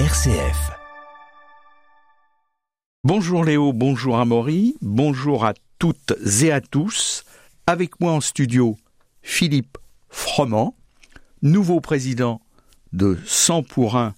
RCF. 0.00 0.72
Bonjour 3.04 3.44
Léo, 3.44 3.72
bonjour 3.72 4.18
Amaury, 4.18 4.74
bonjour 4.82 5.44
à 5.44 5.54
toutes 5.78 6.14
et 6.42 6.50
à 6.50 6.60
tous. 6.60 7.24
Avec 7.68 8.00
moi 8.00 8.10
en 8.10 8.20
studio, 8.20 8.76
Philippe 9.22 9.78
Froment, 10.08 10.74
nouveau 11.42 11.80
président 11.80 12.40
de 12.92 13.16
100 13.24 13.62
pour 13.62 13.96
1 13.96 14.16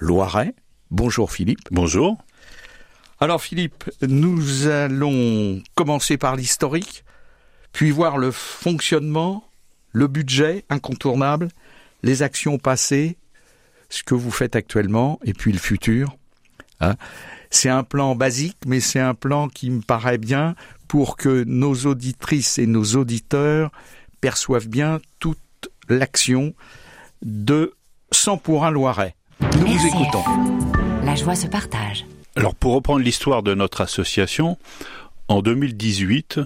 Loiret. 0.00 0.54
Bonjour 0.90 1.32
Philippe. 1.32 1.66
Bonjour. 1.70 2.18
Alors 3.20 3.40
Philippe, 3.40 3.90
nous 4.02 4.66
allons 4.66 5.62
commencer 5.76 6.18
par 6.18 6.36
l'historique, 6.36 7.04
puis 7.72 7.90
voir 7.90 8.18
le 8.18 8.30
fonctionnement, 8.30 9.48
le 9.92 10.08
budget 10.08 10.66
incontournable, 10.68 11.48
les 12.02 12.22
actions 12.22 12.58
passées, 12.58 13.16
ce 13.90 14.02
que 14.02 14.14
vous 14.14 14.30
faites 14.30 14.56
actuellement 14.56 15.20
et 15.24 15.34
puis 15.34 15.52
le 15.52 15.58
futur. 15.58 16.16
Hein. 16.82 16.96
c'est 17.50 17.68
un 17.68 17.82
plan 17.82 18.14
basique, 18.14 18.56
mais 18.64 18.80
c'est 18.80 19.00
un 19.00 19.12
plan 19.12 19.48
qui 19.48 19.68
me 19.68 19.82
paraît 19.82 20.16
bien 20.16 20.54
pour 20.88 21.18
que 21.18 21.44
nos 21.44 21.74
auditrices 21.86 22.58
et 22.58 22.66
nos 22.66 22.96
auditeurs 22.96 23.70
perçoivent 24.22 24.68
bien 24.68 24.98
toute 25.18 25.38
l'action 25.90 26.54
de 27.22 27.74
100 28.12 28.38
pour 28.38 28.64
un 28.64 28.70
Loiret. 28.70 29.14
Nous 29.58 29.66
vous 29.66 29.86
écoutons. 29.86 30.24
La 31.04 31.14
joie 31.16 31.34
se 31.34 31.46
partage. 31.46 32.06
Alors 32.36 32.54
pour 32.54 32.74
reprendre 32.74 33.00
l'histoire 33.00 33.42
de 33.42 33.54
notre 33.54 33.82
association, 33.82 34.56
en 35.28 35.42
2018, 35.42 36.40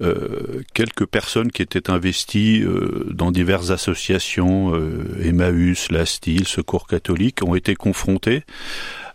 euh, 0.00 0.62
quelques 0.74 1.06
personnes 1.06 1.50
qui 1.50 1.62
étaient 1.62 1.90
investies 1.90 2.62
euh, 2.62 3.06
dans 3.10 3.32
diverses 3.32 3.70
associations, 3.70 4.74
euh, 4.74 5.20
Emmaüs, 5.22 5.90
La 5.90 6.06
Style, 6.06 6.46
Secours 6.46 6.86
catholique, 6.86 7.42
ont 7.42 7.54
été 7.54 7.74
confrontées 7.74 8.44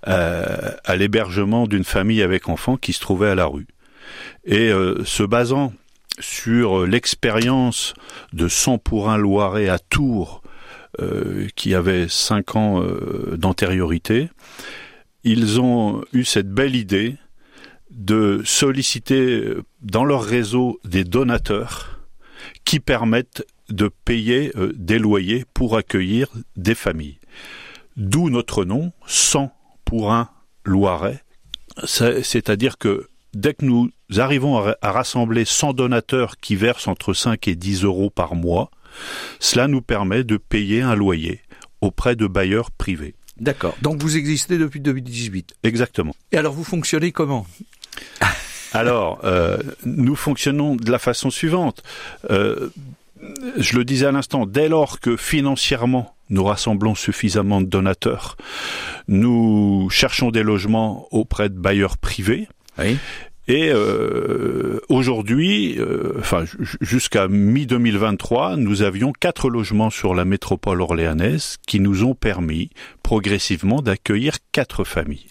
euh, 0.07 0.71
à 0.83 0.95
l'hébergement 0.95 1.67
d'une 1.67 1.85
famille 1.85 2.21
avec 2.21 2.49
enfants 2.49 2.75
qui 2.75 2.91
se 2.91 2.99
trouvait 2.99 3.29
à 3.29 3.35
la 3.35 3.45
rue. 3.45 3.67
Et 4.45 4.69
se 5.05 5.23
basant 5.23 5.73
sur 6.19 6.85
l'expérience 6.85 7.93
de 8.33 8.49
100 8.49 8.77
pour 8.79 9.09
un 9.09 9.17
Loiret 9.17 9.69
à 9.69 9.79
Tours, 9.79 10.43
qui 11.55 11.73
avait 11.73 12.07
cinq 12.09 12.57
ans 12.57 12.83
d'antériorité, 13.31 14.29
ils 15.23 15.61
ont 15.61 16.03
eu 16.11 16.25
cette 16.25 16.51
belle 16.51 16.75
idée 16.75 17.15
de 17.91 18.41
solliciter 18.43 19.41
dans 19.83 20.05
leur 20.05 20.23
réseau 20.23 20.79
des 20.83 21.03
donateurs 21.03 21.99
qui 22.65 22.79
permettent 22.79 23.45
de 23.69 23.89
payer 24.05 24.51
euh, 24.55 24.73
des 24.75 24.99
loyers 24.99 25.45
pour 25.53 25.77
accueillir 25.77 26.27
des 26.55 26.75
familles. 26.75 27.19
D'où 27.95 28.29
notre 28.29 28.65
nom, 28.65 28.91
100 29.07 29.53
pour 29.85 30.11
un 30.11 30.29
Loiret. 30.65 31.21
C'est-à-dire 31.85 32.77
que 32.77 33.07
dès 33.33 33.53
que 33.53 33.65
nous 33.65 33.89
arrivons 34.15 34.57
à 34.57 34.91
rassembler 34.91 35.43
100 35.43 35.73
donateurs 35.73 36.37
qui 36.37 36.55
versent 36.55 36.87
entre 36.87 37.13
5 37.13 37.47
et 37.47 37.55
10 37.55 37.83
euros 37.83 38.09
par 38.09 38.35
mois, 38.35 38.71
cela 39.39 39.67
nous 39.67 39.81
permet 39.81 40.23
de 40.23 40.37
payer 40.37 40.81
un 40.81 40.95
loyer 40.95 41.41
auprès 41.81 42.15
de 42.15 42.27
bailleurs 42.27 42.71
privés. 42.71 43.15
D'accord. 43.39 43.75
Donc 43.81 44.01
vous 44.01 44.15
existez 44.15 44.57
depuis 44.57 44.79
2018. 44.79 45.55
Exactement. 45.63 46.15
Et 46.31 46.37
alors 46.37 46.53
vous 46.53 46.63
fonctionnez 46.63 47.11
comment? 47.11 47.45
Alors, 48.73 49.19
euh, 49.23 49.57
nous 49.85 50.15
fonctionnons 50.15 50.75
de 50.75 50.91
la 50.91 50.99
façon 50.99 51.29
suivante. 51.29 51.83
Euh, 52.29 52.69
je 53.57 53.77
le 53.77 53.85
disais 53.85 54.07
à 54.07 54.11
l'instant, 54.11 54.45
dès 54.45 54.67
lors 54.67 54.99
que 54.99 55.15
financièrement 55.15 56.15
nous 56.29 56.43
rassemblons 56.43 56.95
suffisamment 56.95 57.61
de 57.61 57.67
donateurs, 57.67 58.37
nous 59.07 59.87
cherchons 59.91 60.31
des 60.31 60.43
logements 60.43 61.07
auprès 61.11 61.49
de 61.49 61.57
bailleurs 61.57 61.97
privés. 61.97 62.47
Oui. 62.79 62.97
Et 63.47 63.69
euh, 63.73 64.79
aujourd'hui, 64.87 65.77
enfin 66.17 66.45
jusqu'à 66.79 67.27
mi 67.27 67.65
2023, 67.65 68.55
nous 68.55 68.81
avions 68.81 69.11
quatre 69.11 69.49
logements 69.49 69.89
sur 69.89 70.15
la 70.15 70.23
métropole 70.23 70.81
orléanaise 70.81 71.57
qui 71.67 71.81
nous 71.81 72.05
ont 72.05 72.15
permis 72.15 72.69
progressivement 73.03 73.81
d'accueillir 73.81 74.37
quatre 74.53 74.85
familles. 74.85 75.27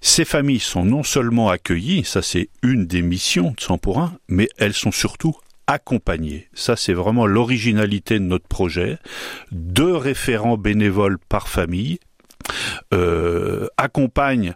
Ces 0.00 0.24
familles 0.24 0.60
sont 0.60 0.84
non 0.84 1.02
seulement 1.02 1.50
accueillies, 1.50 2.04
ça 2.04 2.22
c'est 2.22 2.48
une 2.62 2.86
des 2.86 3.02
missions 3.02 3.52
de 3.56 3.60
100 3.60 3.78
pour 3.78 4.00
1, 4.00 4.14
mais 4.28 4.48
elles 4.56 4.74
sont 4.74 4.92
surtout 4.92 5.36
accompagnées. 5.66 6.48
Ça 6.54 6.76
c'est 6.76 6.94
vraiment 6.94 7.26
l'originalité 7.26 8.18
de 8.18 8.24
notre 8.24 8.48
projet. 8.48 8.98
Deux 9.52 9.94
référents 9.94 10.56
bénévoles 10.56 11.18
par 11.18 11.48
famille 11.48 11.98
euh, 12.94 13.68
accompagnent 13.76 14.54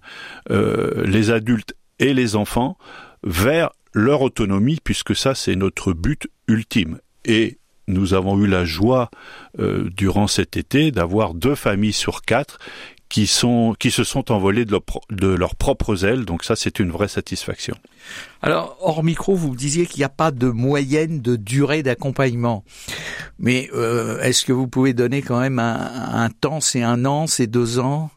euh, 0.51 1.05
les 1.07 1.31
adultes 1.31 1.75
et 1.99 2.15
les 2.15 2.37
enfants 2.37 2.77
vers 3.23 3.71
leur 3.93 4.23
autonomie, 4.23 4.79
puisque 4.83 5.15
ça 5.15 5.35
c'est 5.35 5.57
notre 5.57 5.93
but 5.93 6.27
ultime. 6.49 6.99
Et 7.25 7.59
nous 7.87 8.15
avons 8.15 8.39
eu 8.41 8.47
la 8.47 8.65
joie 8.65 9.11
euh, 9.59 9.89
durant 9.91 10.27
cet 10.27 10.57
été 10.57 10.91
d'avoir 10.91 11.35
deux 11.35 11.55
familles 11.55 11.93
sur 11.93 12.23
quatre 12.23 12.59
qui 13.15 13.29
sont 13.29 13.77
qui 13.79 13.93
se 13.93 14.03
sont 14.03 14.33
envolés 14.33 14.65
de, 14.65 14.73
leur, 14.73 14.83
de 15.09 15.29
leurs 15.29 15.55
propres 15.55 16.05
ailes. 16.05 16.25
Donc 16.25 16.43
ça, 16.43 16.57
c'est 16.57 16.81
une 16.81 16.91
vraie 16.91 17.07
satisfaction. 17.07 17.77
Alors, 18.43 18.77
hors 18.81 19.05
micro, 19.05 19.37
vous 19.37 19.55
disiez 19.55 19.87
qu'il 19.87 20.01
n'y 20.01 20.05
a 20.05 20.09
pas 20.09 20.33
de 20.33 20.49
moyenne 20.49 21.21
de 21.21 21.37
durée 21.37 21.85
d'accompagnement. 21.85 22.65
Mais 23.39 23.71
euh, 23.73 24.21
est-ce 24.21 24.45
que 24.45 24.53
vous 24.53 24.67
pouvez 24.67 24.95
donner 24.95 25.23
quand 25.23 25.39
même 25.39 25.61
un, 25.61 26.25
un 26.25 26.29
temps 26.29 26.61
C'est 26.61 26.83
un 26.83 27.05
an 27.05 27.29
C'est 27.29 27.47
deux 27.47 27.79
ans? 27.79 28.11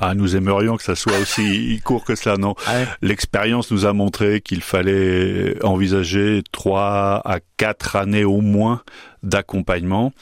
Ah, 0.00 0.14
nous 0.14 0.36
aimerions 0.36 0.76
que 0.76 0.82
ça 0.82 0.94
soit 0.94 1.18
aussi 1.18 1.80
court 1.84 2.04
que 2.04 2.14
cela, 2.14 2.36
non. 2.36 2.54
L'expérience 3.02 3.70
nous 3.70 3.86
a 3.86 3.92
montré 3.92 4.40
qu'il 4.40 4.62
fallait 4.62 5.62
envisager 5.64 6.42
trois 6.52 7.20
à 7.24 7.40
quatre 7.56 7.96
années 7.96 8.24
au 8.24 8.40
moins 8.40 8.82
d'accompagnement, 9.22 10.12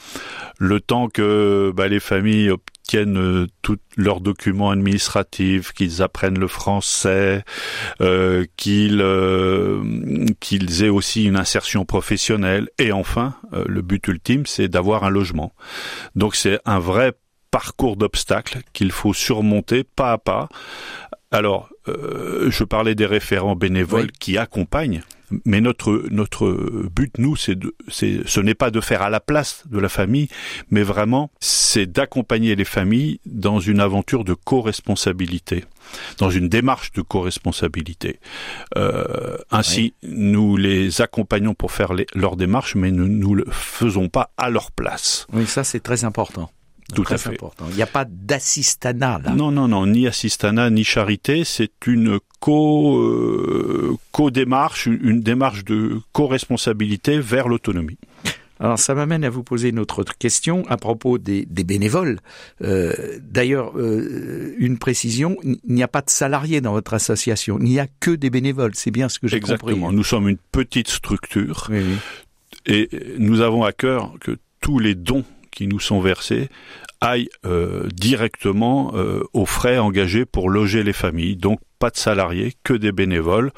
le 0.57 0.79
temps 0.79 1.07
que 1.07 1.71
bah, 1.75 1.87
les 1.87 1.99
familles 1.99 2.49
obtiennent 2.49 3.17
euh, 3.17 3.47
tous 3.61 3.77
leurs 3.95 4.21
documents 4.21 4.71
administratifs, 4.71 5.71
qu'ils 5.73 6.01
apprennent 6.01 6.39
le 6.39 6.47
français, 6.47 7.43
euh, 8.01 8.45
qu'ils 8.55 9.01
euh, 9.01 10.25
qu'ils 10.39 10.83
aient 10.83 10.89
aussi 10.89 11.25
une 11.25 11.37
insertion 11.37 11.85
professionnelle, 11.85 12.69
et 12.79 12.91
enfin, 12.91 13.35
euh, 13.53 13.65
le 13.67 13.81
but 13.81 14.07
ultime, 14.07 14.45
c'est 14.45 14.67
d'avoir 14.67 15.03
un 15.03 15.09
logement. 15.09 15.53
Donc 16.15 16.35
c'est 16.35 16.59
un 16.65 16.79
vrai 16.79 17.13
parcours 17.61 17.95
d'obstacles 17.97 18.59
qu'il 18.73 18.91
faut 18.91 19.13
surmonter 19.15 19.83
pas 19.83 20.11
à 20.11 20.17
pas. 20.19 20.47
Alors, 21.31 21.69
euh, 21.87 22.51
je 22.51 22.63
parlais 22.63 22.93
des 22.93 23.07
référents 23.07 23.55
bénévoles 23.55 24.09
Oui. 24.11 24.19
qui 24.19 24.37
accompagnent, 24.37 25.01
mais 25.43 25.59
notre 25.59 25.91
notre 26.11 26.45
but 26.97 27.11
nous, 27.17 27.35
c'est 27.35 27.55
de, 27.63 27.73
c'est, 27.89 28.21
ce 28.25 28.39
n'est 28.45 28.53
pas 28.63 28.69
de 28.71 28.79
faire 28.89 29.01
à 29.01 29.09
la 29.09 29.19
place 29.19 29.63
de 29.73 29.79
la 29.79 29.89
famille, 29.89 30.27
mais 30.69 30.83
vraiment, 30.83 31.31
c'est 31.39 31.87
d'accompagner 31.97 32.55
les 32.55 32.63
familles 32.77 33.19
dans 33.25 33.59
une 33.59 33.79
aventure 33.79 34.23
de 34.23 34.35
co-responsabilité, 34.35 35.65
dans 36.19 36.29
une 36.29 36.47
démarche 36.47 36.91
de 36.93 37.01
co-responsabilité. 37.01 38.19
Euh, 38.77 39.37
ainsi, 39.51 39.93
nous 40.03 40.57
les 40.57 41.01
accompagnons 41.01 41.55
pour 41.55 41.71
faire 41.71 41.93
les- 41.93 42.07
leur 42.13 42.35
démarche, 42.37 42.75
mais 42.75 42.91
nous 42.91 43.07
ne 43.09 43.35
le 43.41 43.45
faisons 43.51 44.07
pas 44.09 44.29
à 44.37 44.49
leur 44.55 44.71
place. 44.71 45.25
Oui, 45.33 45.45
ça 45.47 45.63
c'est 45.63 45.81
très 45.89 46.03
important. 46.05 46.49
Tout 46.95 47.03
très 47.03 47.15
à 47.15 47.17
fait. 47.17 47.29
important. 47.31 47.65
Il 47.69 47.75
n'y 47.75 47.81
a 47.81 47.85
pas 47.87 48.05
d'assistanat 48.05 49.19
là. 49.23 49.31
Non, 49.31 49.51
non, 49.51 49.67
non, 49.67 49.85
ni 49.85 50.07
assistana, 50.07 50.69
ni 50.69 50.83
charité, 50.83 51.43
c'est 51.43 51.71
une 51.85 52.19
co, 52.39 52.97
euh, 52.99 53.95
co-démarche, 54.11 54.85
une 54.85 55.21
démarche 55.21 55.65
de 55.65 55.99
co-responsabilité 56.13 57.19
vers 57.19 57.47
l'autonomie. 57.47 57.97
Alors 58.59 58.79
ça 58.79 58.95
m'amène 58.95 59.23
à 59.23 59.29
vous 59.29 59.43
poser 59.43 59.69
une 59.69 59.77
autre 59.77 60.03
question 60.17 60.65
à 60.67 60.77
propos 60.77 61.17
des, 61.19 61.45
des 61.45 61.63
bénévoles. 61.63 62.19
Euh, 62.63 63.19
D'ailleurs, 63.21 63.77
euh, 63.77 64.55
une 64.57 64.79
précision, 64.79 65.37
il 65.43 65.59
n'y 65.67 65.83
a 65.83 65.87
pas 65.87 66.01
de 66.01 66.09
salariés 66.09 66.59
dans 66.61 66.71
votre 66.71 66.93
association, 66.95 67.59
il 67.59 67.65
n'y 67.65 67.79
a 67.79 67.85
que 67.99 68.11
des 68.11 68.29
bénévoles, 68.31 68.71
c'est 68.73 68.89
bien 68.91 69.09
ce 69.09 69.19
que 69.19 69.27
j'ai 69.27 69.39
compris. 69.39 69.73
Exactement. 69.73 69.91
Nous 69.91 70.03
sommes 70.03 70.27
une 70.29 70.39
petite 70.51 70.87
structure 70.87 71.67
Oui, 71.69 71.81
oui. 71.85 71.97
et 72.65 72.89
nous 73.19 73.41
avons 73.41 73.63
à 73.63 73.73
cœur 73.73 74.13
que 74.21 74.37
tous 74.59 74.79
les 74.79 74.95
dons 74.95 75.23
qui 75.51 75.67
nous 75.67 75.79
sont 75.79 75.99
versés 76.01 76.49
aillent 77.01 77.29
euh, 77.45 77.87
directement 77.93 78.91
euh, 78.95 79.23
aux 79.33 79.45
frais 79.45 79.77
engagés 79.77 80.25
pour 80.25 80.49
loger 80.49 80.83
les 80.83 80.93
familles. 80.93 81.35
Donc 81.35 81.59
pas 81.79 81.89
de 81.89 81.97
salariés, 81.97 82.53
que 82.63 82.73
des 82.73 82.91
bénévoles. 82.91 83.51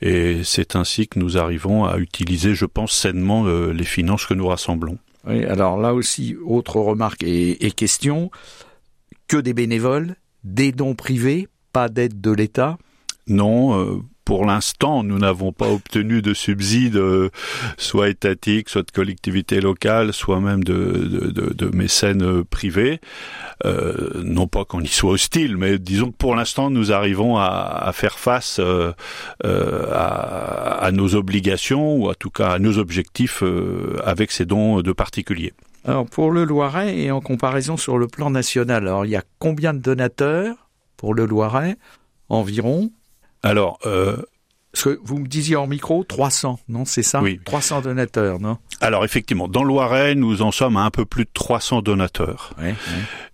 Et 0.00 0.42
c'est 0.44 0.76
ainsi 0.76 1.08
que 1.08 1.18
nous 1.18 1.38
arrivons 1.38 1.84
à 1.84 1.98
utiliser, 1.98 2.54
je 2.54 2.66
pense, 2.66 2.92
sainement 2.92 3.46
euh, 3.46 3.72
les 3.72 3.84
finances 3.84 4.26
que 4.26 4.34
nous 4.34 4.46
rassemblons. 4.46 4.98
Oui, 5.26 5.44
alors 5.44 5.78
là 5.78 5.92
aussi, 5.92 6.36
autre 6.44 6.76
remarque 6.76 7.24
et, 7.24 7.66
et 7.66 7.72
question, 7.72 8.30
que 9.26 9.36
des 9.36 9.54
bénévoles, 9.54 10.14
des 10.44 10.70
dons 10.72 10.94
privés, 10.94 11.48
pas 11.72 11.88
d'aide 11.88 12.20
de 12.20 12.30
l'État? 12.30 12.78
Non, 13.26 13.78
euh, 13.78 13.98
pour 14.28 14.44
l'instant, 14.44 15.04
nous 15.04 15.18
n'avons 15.18 15.52
pas 15.54 15.70
obtenu 15.70 16.20
de 16.20 16.34
subsides, 16.34 16.96
euh, 16.96 17.30
soit 17.78 18.10
étatiques, 18.10 18.68
soit 18.68 18.82
de 18.82 18.90
collectivités 18.90 19.62
locales, 19.62 20.12
soit 20.12 20.38
même 20.38 20.62
de, 20.62 21.70
mécènes 21.72 22.22
euh, 22.22 22.44
privés. 22.44 23.00
Euh, 23.64 24.20
non 24.22 24.46
pas 24.46 24.66
qu'on 24.66 24.82
y 24.82 24.86
soit 24.86 25.12
hostile, 25.12 25.56
mais 25.56 25.78
disons 25.78 26.10
que 26.10 26.16
pour 26.18 26.36
l'instant, 26.36 26.68
nous 26.68 26.92
arrivons 26.92 27.38
à, 27.38 27.90
faire 27.94 28.18
face 28.18 28.60
à, 28.60 28.94
à, 30.82 30.90
nos 30.92 31.14
obligations, 31.14 31.96
ou 31.96 32.10
en 32.10 32.14
tout 32.14 32.28
cas 32.28 32.50
à 32.50 32.58
nos 32.58 32.76
objectifs 32.76 33.42
avec 34.04 34.30
ces 34.30 34.44
dons 34.44 34.82
de 34.82 34.92
particuliers. 34.92 35.54
Alors 35.86 36.04
pour 36.04 36.32
le 36.32 36.44
Loiret 36.44 36.98
et 36.98 37.10
en 37.10 37.22
comparaison 37.22 37.78
sur 37.78 37.96
le 37.96 38.08
plan 38.08 38.28
national, 38.28 38.88
alors 38.88 39.06
il 39.06 39.12
y 39.12 39.16
a 39.16 39.24
combien 39.38 39.72
de 39.72 39.78
donateurs 39.78 40.68
pour 40.98 41.14
le 41.14 41.24
Loiret 41.24 41.78
environ? 42.28 42.90
Alors, 43.42 43.78
euh, 43.86 44.16
parce 44.72 44.84
que 44.84 45.00
vous 45.02 45.18
me 45.18 45.26
disiez 45.26 45.56
en 45.56 45.66
micro 45.66 46.04
300, 46.04 46.60
non 46.68 46.84
C'est 46.84 47.02
ça 47.02 47.22
Oui. 47.22 47.40
300 47.44 47.80
donateurs, 47.82 48.38
non? 48.38 48.58
Alors 48.80 49.04
effectivement, 49.04 49.48
dans 49.48 49.64
Loiret, 49.64 50.14
nous 50.14 50.42
en 50.42 50.52
sommes 50.52 50.76
à 50.76 50.82
un 50.82 50.90
peu 50.90 51.04
plus 51.04 51.24
de 51.24 51.30
300 51.32 51.82
donateurs. 51.82 52.52
Oui, 52.60 52.74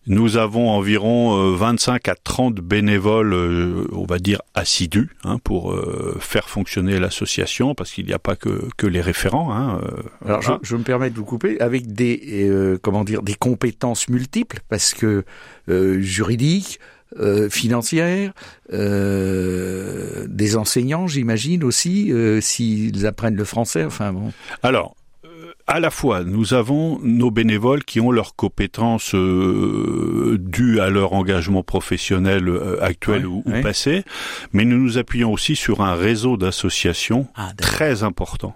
Nous 0.06 0.36
avons 0.36 0.70
environ 0.70 1.52
25 1.54 2.08
à 2.08 2.14
30 2.14 2.54
bénévoles, 2.56 3.34
euh, 3.34 3.88
on 3.92 4.04
va 4.04 4.18
dire 4.18 4.40
assidus, 4.54 5.10
hein, 5.24 5.38
pour 5.42 5.72
euh, 5.72 6.16
faire 6.20 6.48
fonctionner 6.48 6.98
l'association, 6.98 7.74
parce 7.74 7.90
qu'il 7.90 8.06
n'y 8.06 8.12
a 8.12 8.18
pas 8.18 8.36
que, 8.36 8.68
que 8.76 8.86
les 8.86 9.00
référents. 9.00 9.52
Hein, 9.52 9.80
euh, 9.82 10.02
Alors 10.26 10.40
je, 10.40 10.52
je, 10.62 10.76
me 10.76 10.82
permets 10.82 11.10
de 11.10 11.16
vous 11.16 11.24
couper 11.24 11.60
avec 11.60 11.92
des 11.92 12.48
euh, 12.48 12.78
comment 12.80 13.02
dire 13.02 13.22
des 13.22 13.34
compétences 13.34 14.08
multiples 14.08 14.60
parce 14.68 14.94
que 14.94 15.24
euh, 15.68 16.00
juridiques, 16.00 16.78
euh, 17.18 17.48
financières, 17.48 18.32
euh, 18.72 20.26
des 20.28 20.56
enseignants, 20.56 21.06
j'imagine 21.06 21.64
aussi, 21.64 22.12
euh, 22.12 22.40
s'ils 22.40 23.06
apprennent 23.06 23.36
le 23.36 23.44
français. 23.44 23.84
Enfin 23.84 24.12
bon. 24.12 24.32
Alors, 24.62 24.96
euh, 25.24 25.52
à 25.66 25.80
la 25.80 25.90
fois, 25.90 26.24
nous 26.24 26.54
avons 26.54 26.98
nos 27.02 27.30
bénévoles 27.30 27.84
qui 27.84 28.00
ont 28.00 28.10
leurs 28.10 28.36
compétences 28.36 29.14
euh, 29.14 30.36
dues 30.40 30.80
à 30.80 30.90
leur 30.90 31.12
engagement 31.12 31.62
professionnel 31.62 32.48
euh, 32.48 32.82
actuel 32.82 33.26
ou, 33.26 33.42
passé, 33.62 34.04
mais 34.52 34.64
nous 34.64 34.78
nous 34.78 34.98
appuyons 34.98 35.32
aussi 35.32 35.56
sur 35.56 35.80
un 35.80 35.94
réseau 35.94 36.36
d'associations 36.36 37.28
Ah, 37.36 37.52
très 37.56 38.02
important. 38.02 38.54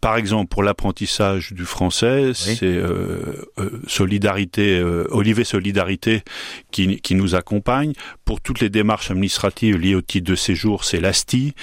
Par 0.00 0.16
exemple, 0.16 0.48
pour 0.48 0.62
l'apprentissage 0.62 1.52
du 1.52 1.64
français, 1.64 2.32
c'est 2.34 2.62
euh, 2.62 3.46
euh, 3.58 3.80
Solidarité, 3.86 4.78
euh, 4.78 5.06
Olivier 5.10 5.44
Solidarité 5.44 6.22
qui, 6.70 7.00
qui 7.00 7.14
nous 7.14 7.34
accompagne. 7.34 7.92
Pour 8.24 8.40
toutes 8.40 8.60
les 8.60 8.68
démarches 8.68 9.10
administratives 9.10 9.78
liées 9.78 9.94
au 9.94 10.02
titre 10.02 10.30
de 10.30 10.36
séjour, 10.36 10.84
c'est 10.84 11.00
l'ASTI. 11.00 11.54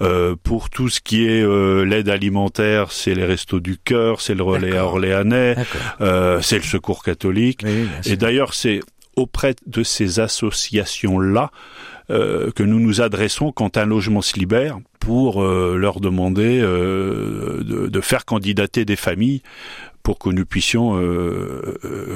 Euh, 0.00 0.36
pour 0.42 0.70
tout 0.70 0.88
ce 0.88 1.00
qui 1.00 1.26
est 1.26 1.42
euh, 1.42 1.84
l'aide 1.84 2.08
alimentaire, 2.08 2.92
c'est 2.92 3.14
les 3.14 3.24
Restos 3.24 3.60
du 3.60 3.76
Cœur, 3.76 4.20
c'est 4.20 4.34
le 4.34 4.42
Relais. 4.42 4.78
Orléanais, 4.78 5.56
euh, 6.00 6.40
c'est 6.40 6.56
le 6.56 6.62
Secours 6.62 7.02
catholique. 7.02 7.62
Oui. 7.64 7.88
Et 8.06 8.16
d'ailleurs, 8.16 8.54
c'est 8.54 8.80
auprès 9.16 9.54
de 9.66 9.82
ces 9.82 10.20
associations-là 10.20 11.50
euh, 12.10 12.50
que 12.50 12.64
nous 12.64 12.80
nous 12.80 13.00
adressons 13.00 13.52
quand 13.52 13.76
un 13.76 13.86
logement 13.86 14.20
se 14.20 14.36
libère 14.36 14.78
pour 14.98 15.42
euh, 15.42 15.76
leur 15.76 16.00
demander 16.00 16.60
euh, 16.60 17.62
de, 17.62 17.86
de 17.86 18.00
faire 18.00 18.24
candidater 18.24 18.84
des 18.84 18.96
familles 18.96 19.42
pour 20.02 20.18
que 20.18 20.30
nous 20.30 20.46
puissions 20.46 20.98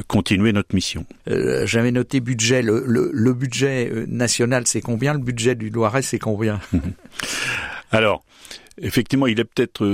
continuer 0.09 0.53
notre 0.53 0.75
mission. 0.75 1.05
J'avais 1.27 1.93
noté 1.93 2.21
budget. 2.21 2.63
Le, 2.63 2.83
le, 2.87 3.11
le 3.13 3.35
budget 3.35 3.93
national, 4.09 4.67
c'est 4.67 4.81
combien? 4.81 5.13
Le 5.13 5.19
budget 5.19 5.55
du 5.55 5.69
Loiret, 5.69 6.01
c'est 6.01 6.19
combien? 6.19 6.61
Alors, 7.93 8.25
effectivement, 8.81 9.27
il 9.27 9.39
est 9.39 9.45
peut-être 9.45 9.85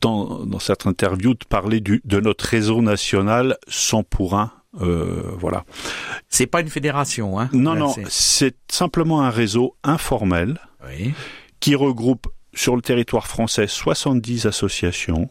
temps 0.00 0.46
dans 0.46 0.58
cette 0.58 0.86
interview 0.86 1.34
de 1.34 1.44
parler 1.46 1.80
du, 1.80 2.00
de 2.06 2.20
notre 2.20 2.46
réseau 2.46 2.80
national 2.80 3.58
100 3.68 4.02
pour 4.04 4.38
1. 4.38 4.50
Euh, 4.80 5.22
voilà. 5.38 5.64
C'est 6.28 6.46
pas 6.46 6.60
une 6.60 6.68
fédération, 6.68 7.40
hein 7.40 7.48
Non, 7.52 7.74
Là, 7.74 7.80
non, 7.80 7.94
c'est- 8.08 8.56
simplement 8.70 9.22
un 9.22 9.30
réseau 9.30 9.74
informel 9.82 10.58
Oui. 10.86 11.12
qui 11.58 11.74
regroupe 11.74 12.28
sur 12.54 12.76
le 12.76 12.82
territoire 12.82 13.26
français 13.26 13.66
70 13.66 14.46
associations, 14.46 15.28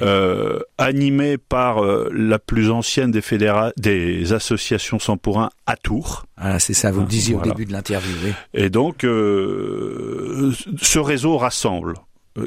euh, 0.00 0.60
animées 0.78 1.36
par 1.38 1.82
euh, 1.84 2.08
la 2.14 2.38
plus 2.38 2.70
ancienne 2.70 3.10
des, 3.10 3.20
fédéra- 3.20 3.72
des 3.76 4.32
associations 4.32 4.98
100 4.98 5.16
pour 5.18 5.40
1 5.40 5.50
à 5.66 5.76
Tours. 5.76 6.24
Ah, 6.36 6.58
c'est 6.58 6.72
ça, 6.74 6.90
vous 6.90 7.00
le 7.00 7.06
Ah, 7.06 7.08
disiez 7.08 7.34
voilà. 7.34 7.50
au 7.50 7.54
début 7.54 7.66
de 7.66 7.72
l'interview. 7.72 8.14
Oui. 8.24 8.32
Et 8.54 8.70
donc, 8.70 9.00
ce 9.02 10.98
réseau 10.98 11.36
rassemble, 11.38 11.94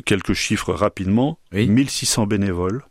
quelques 0.05 0.33
chiffres 0.33 0.73
rapidement, 0.73 1.37
Oui. 1.53 1.67
1600 1.67 2.25
bénévoles, 2.27 2.83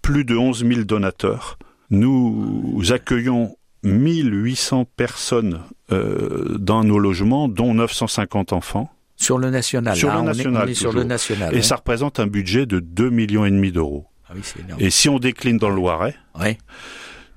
plus 0.00 0.24
de 0.24 0.36
11 0.36 0.64
000 0.66 0.82
donateurs. 0.84 1.58
Nous 1.92 2.82
accueillons 2.90 3.54
1800 3.84 4.86
personnes 4.96 5.60
euh, 5.92 6.56
dans 6.58 6.82
nos 6.84 6.98
logements, 6.98 7.48
dont 7.48 7.74
950 7.74 8.52
enfants. 8.54 8.90
Sur 9.16 9.38
le 9.38 9.50
national. 9.50 9.94
Sur 9.94 10.08
là, 10.08 10.14
le 10.14 10.20
on 10.20 10.24
est- 10.24 10.26
national, 10.28 10.64
On 10.64 10.70
est, 10.70 10.74
sur 10.74 10.92
le 10.92 11.04
national. 11.04 11.54
Et 11.54 11.58
hein. 11.58 11.62
ça 11.62 11.76
représente 11.76 12.18
un 12.18 12.26
budget 12.26 12.64
de 12.66 12.80
2 12.80 13.10
millions 13.10 13.44
et 13.44 13.50
demi 13.50 13.70
d'euros. 13.72 14.06
Ah 14.28 14.32
oui. 14.34 14.40
Et 14.78 14.88
si 14.90 15.08
on 15.10 15.18
décline 15.18 15.58
dans 15.58 15.68
le 15.68 15.76
Loiret, 15.76 16.16
Ouais. 16.40 16.56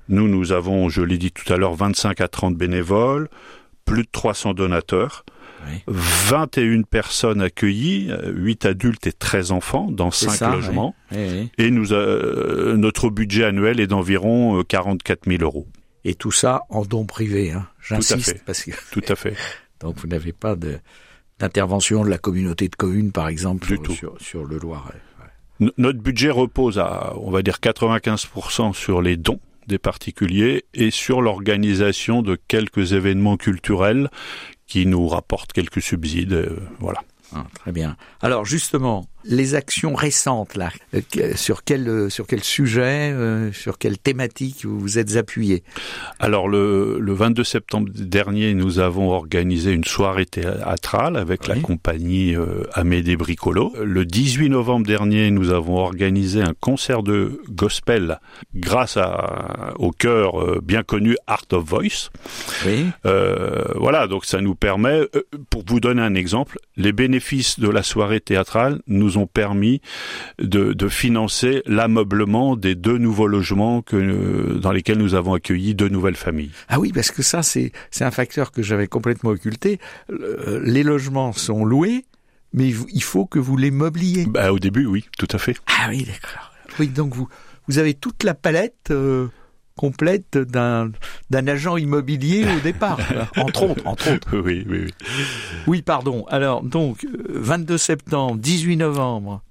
nous, 0.08 0.26
nous 0.26 0.52
avons, 0.52 0.88
je 0.88 1.02
l'ai 1.02 1.18
dit 1.18 1.32
tout 1.32 1.52
à 1.52 1.58
l'heure, 1.58 1.74
25 1.74 2.20
à 2.22 2.28
30 2.28 2.56
bénévoles, 2.56 3.28
plus 3.84 4.04
de 4.04 4.08
300 4.10 4.54
donateurs, 4.54 5.24
Oui. 5.66 5.82
21 5.86 6.82
personnes 6.82 7.40
accueillies, 7.40 8.08
euh, 8.10 8.32
8 8.32 8.66
adultes 8.66 9.06
et 9.06 9.12
13 9.12 9.52
enfants 9.52 9.90
dans 9.90 10.10
C'est 10.10 10.26
5 10.26 10.32
ça, 10.32 10.50
logements. 10.52 10.94
Oui, 11.12 11.18
oui. 11.30 11.50
Et 11.58 11.70
nous, 11.70 11.92
euh, 11.92 12.76
notre 12.76 13.10
budget 13.10 13.44
annuel 13.44 13.80
est 13.80 13.86
d'environ 13.86 14.60
euh, 14.60 14.62
44 14.64 15.28
000 15.28 15.42
euros. 15.42 15.66
Et 16.04 16.14
tout 16.14 16.32
ça 16.32 16.62
en 16.70 16.84
don 16.84 17.04
privé. 17.04 17.52
Hein. 17.52 17.66
J'insiste 17.80 18.42
parce 18.44 18.62
que 18.62 18.70
Tout 18.92 19.02
à 19.08 19.16
fait. 19.16 19.34
donc 19.80 19.96
vous 19.98 20.06
n'avez 20.06 20.32
pas 20.32 20.56
d'intervention 21.38 22.04
de 22.04 22.10
la 22.10 22.18
communauté 22.18 22.68
de 22.68 22.76
communes, 22.76 23.12
par 23.12 23.28
exemple, 23.28 23.66
Du 23.66 23.74
sur, 23.74 23.82
tout. 23.82 23.92
sur, 23.92 24.14
sur 24.20 24.44
le 24.44 24.58
Loiret. 24.58 25.00
Notre 25.78 26.00
budget 26.00 26.30
repose 26.30 26.78
à, 26.78 27.14
on 27.16 27.30
va 27.30 27.42
dire, 27.42 27.58
95% 27.62 28.74
sur 28.74 29.00
les 29.00 29.16
dons 29.16 29.40
des 29.66 29.78
particuliers 29.78 30.64
et 30.74 30.90
sur 30.90 31.22
l'organisation 31.22 32.22
de 32.22 32.38
quelques 32.48 32.92
événements 32.92 33.36
culturels 33.36 34.10
qui 34.66 34.86
nous 34.86 35.08
rapportent 35.08 35.52
quelques 35.52 35.82
subsides. 35.82 36.32
euh, 36.32 36.58
voilà. 36.78 37.00
Ah, 37.34 37.46
très 37.54 37.72
bien. 37.72 37.96
Alors 38.20 38.44
justement, 38.44 39.06
les 39.28 39.54
actions 39.54 39.94
récentes 39.94 40.56
là, 40.56 40.70
euh, 40.94 41.32
sur 41.34 41.64
quel 41.64 41.88
euh, 41.88 42.08
sur 42.10 42.26
quel 42.26 42.42
sujet, 42.42 43.12
euh, 43.12 43.52
sur 43.52 43.78
quelle 43.78 43.98
thématique 43.98 44.64
vous 44.64 44.78
vous 44.78 44.98
êtes 44.98 45.16
appuyé 45.16 45.62
Alors 46.18 46.48
le, 46.48 46.98
le 47.00 47.12
22 47.12 47.44
septembre 47.44 47.88
dernier, 47.94 48.54
nous 48.54 48.78
avons 48.78 49.10
organisé 49.10 49.72
une 49.72 49.84
soirée 49.84 50.26
théâtrale 50.26 51.16
avec 51.16 51.46
la 51.46 51.56
compagnie 51.56 52.34
euh, 52.34 52.64
Amédée 52.72 53.16
Bricolo. 53.16 53.72
Le 53.82 54.04
18 54.04 54.50
novembre 54.50 54.86
dernier, 54.86 55.30
nous 55.30 55.50
avons 55.50 55.78
organisé 55.78 56.42
un 56.42 56.54
concert 56.58 57.02
de 57.02 57.40
gospel 57.48 58.20
grâce 58.54 58.96
à, 58.96 59.72
au 59.78 59.90
chœur 59.90 60.40
euh, 60.40 60.60
bien 60.62 60.82
connu 60.82 61.16
Art 61.26 61.46
of 61.52 61.64
Voice. 61.64 62.10
Oui. 62.66 62.86
Euh, 63.04 63.64
voilà, 63.74 64.06
donc 64.06 64.24
ça 64.24 64.40
nous 64.40 64.54
permet, 64.54 65.00
pour 65.50 65.62
vous 65.66 65.80
donner 65.80 66.02
un 66.02 66.14
exemple, 66.14 66.58
les 66.76 66.92
bénéfices 66.92 67.58
de 67.58 67.68
la 67.68 67.82
soirée 67.82 68.20
théâtrale 68.20 68.80
nous 68.86 69.15
ont 69.16 69.26
permis 69.26 69.80
de, 70.38 70.72
de 70.72 70.88
financer 70.88 71.62
l'ameublement 71.66 72.56
des 72.56 72.74
deux 72.74 72.98
nouveaux 72.98 73.26
logements 73.26 73.82
que, 73.82 73.96
euh, 73.96 74.58
dans 74.58 74.72
lesquels 74.72 74.98
nous 74.98 75.14
avons 75.14 75.34
accueilli 75.34 75.74
deux 75.74 75.88
nouvelles 75.88 76.16
familles. 76.16 76.50
Ah 76.68 76.78
oui, 76.80 76.92
parce 76.92 77.10
que 77.10 77.22
ça 77.22 77.42
c'est 77.42 77.72
un 78.00 78.10
facteur 78.10 78.52
que 78.52 78.62
j'avais 78.62 78.86
complètement 78.88 79.30
occulté. 79.30 79.78
Le- 80.08 80.60
les 80.64 80.82
logements 80.82 81.32
sont 81.32 81.64
loués, 81.64 82.04
mais 82.52 82.68
il 82.68 82.76
il 82.92 83.02
faut 83.02 83.26
que 83.26 83.38
vous 83.38 83.56
les 83.56 83.70
meubliez. 83.70 84.26
Bah, 84.26 84.52
au 84.52 84.58
début, 84.58 84.86
oui, 84.86 85.06
tout 85.18 85.28
à 85.32 85.38
fait. 85.38 85.56
Ah 85.66 85.86
oui, 85.88 86.04
d'accord. 86.04 86.52
Oui, 86.78 86.88
donc 86.88 87.14
vous 87.14 87.28
vous 87.68 87.78
avez 87.78 87.94
toute 87.94 88.22
la 88.22 88.34
palette 88.34 88.90
euh, 88.90 89.26
complète 89.76 90.38
d'un 90.38 90.90
d'un 91.30 91.46
agent 91.46 91.76
immobilier 91.76 92.44
au 92.56 92.60
départ, 92.60 92.98
entre 93.36 93.62
autres, 93.70 93.86
entre 93.86 94.12
autres. 94.14 94.38
Oui, 94.38 94.64
oui, 94.68 94.84
oui. 94.86 94.94
Oui, 95.66 95.82
pardon. 95.82 96.24
Alors 96.28 96.62
donc 96.62 97.04
euh, 97.04 97.24
22 97.28 97.78
septembre, 97.78 98.36
18 98.36 98.76
novembre. 98.76 99.42